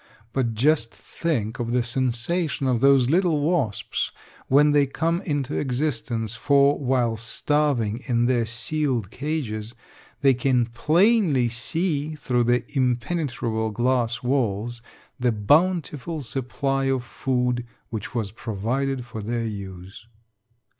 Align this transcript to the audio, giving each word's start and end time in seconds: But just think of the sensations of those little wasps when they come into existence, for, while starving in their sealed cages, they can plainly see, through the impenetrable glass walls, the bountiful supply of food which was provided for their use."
But 0.33 0.55
just 0.55 0.91
think 0.91 1.59
of 1.59 1.69
the 1.69 1.83
sensations 1.83 2.67
of 2.67 2.79
those 2.79 3.07
little 3.11 3.39
wasps 3.41 4.11
when 4.47 4.71
they 4.71 4.87
come 4.87 5.21
into 5.21 5.53
existence, 5.59 6.33
for, 6.33 6.79
while 6.79 7.15
starving 7.15 8.01
in 8.07 8.25
their 8.25 8.47
sealed 8.47 9.11
cages, 9.11 9.75
they 10.21 10.33
can 10.33 10.65
plainly 10.65 11.49
see, 11.49 12.15
through 12.15 12.45
the 12.45 12.63
impenetrable 12.75 13.69
glass 13.69 14.23
walls, 14.23 14.81
the 15.19 15.31
bountiful 15.31 16.23
supply 16.23 16.85
of 16.85 17.03
food 17.03 17.63
which 17.91 18.15
was 18.15 18.31
provided 18.31 19.05
for 19.05 19.21
their 19.21 19.45
use." 19.45 20.07